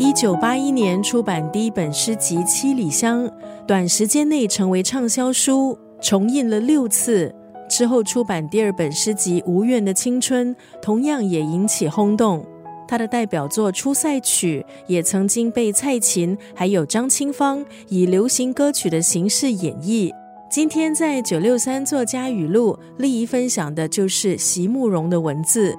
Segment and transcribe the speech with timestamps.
[0.00, 3.24] 一九八一年出版第一本诗集《七里香》，
[3.66, 7.34] 短时间内成为畅销书，重印了六次。
[7.68, 12.46] 之后出版第二本诗集《无怨的青春》，同样也引起轰动。
[12.86, 20.12] 他的代表作《出塞曲》也曾经被蔡琴还有张清芳以流行歌曲的形式演绎。
[20.48, 25.74] 今天在九六三作家语录，丽仪分享的就是席慕容的文字。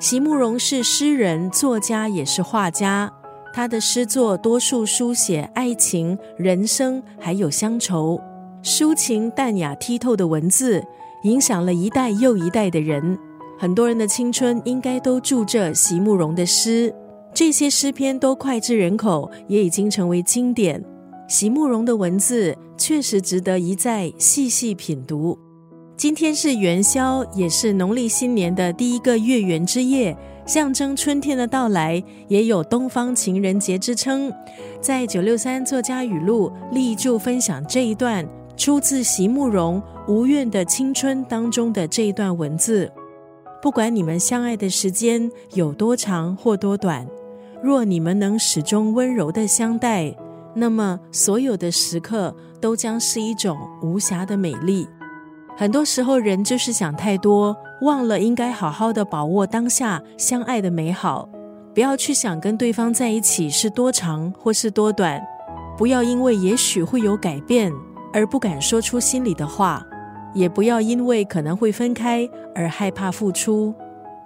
[0.00, 3.12] 席慕容是诗人、作家，也是画家。
[3.52, 8.20] 他的诗作多数书写爱情、人生，还有乡愁，
[8.62, 10.82] 抒情淡雅剔透的文字，
[11.24, 13.18] 影响了一代又一代的人。
[13.58, 16.94] 很多人的青春应该都住着席慕容的诗，
[17.34, 20.82] 这些诗篇都脍炙人口，也已经成为经典。
[21.28, 25.38] 席慕容的文字确实值得一再细细品读。
[25.96, 34.32] 今天是元宵，也是农历新年的第一个月圆之夜，象征春天的到来，也有东方情人节之称。
[34.80, 39.80] 在九六三作家语录立柱分享这一段出自席慕容
[40.12, 42.90] 《无怨的青春》当中的这一段文字。
[43.62, 47.06] 不管你们相爱的时间有多长或多短，
[47.62, 50.16] 若你们能始终温柔的相待，
[50.54, 54.88] 那么所有的时刻都将是一种无瑕的美丽。
[55.60, 61.28] 很多时候，人就是想太多，忘了应该好好的把握当下相爱的美好。
[61.74, 65.20] 不要去想跟对方在一起是多长或是多短，
[65.76, 67.70] 不要因为也许会有改变
[68.10, 69.86] 而不敢说出心里的话。
[70.32, 73.74] 也不要因为可能会分开而害怕付出。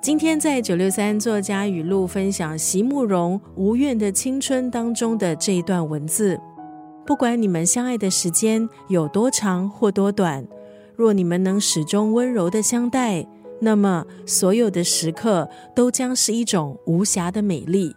[0.00, 6.38] 今天在九六三作家语录分享席慕容《无怨的青春》当中的这一段文字：
[7.04, 10.46] 不管你们相爱的时间有多长或多短，
[10.96, 13.26] 若你们能始终温柔的相待，
[13.60, 17.94] 那么所有的时刻都将是一种无瑕的美丽。